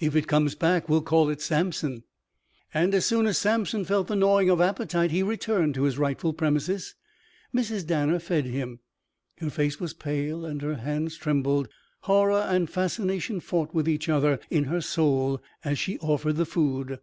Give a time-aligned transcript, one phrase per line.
[0.00, 2.02] "If it comes back we'll call it Samson."
[2.74, 6.32] And as soon as Samson felt the gnawing of appetite, he returned to his rightful
[6.32, 6.96] premises.
[7.54, 7.86] Mrs.
[7.86, 8.80] Danner fed him.
[9.38, 11.68] Her face was pale and her hands trembled.
[12.00, 16.98] Horror and fascination fought with each other in her soul as she offered the food.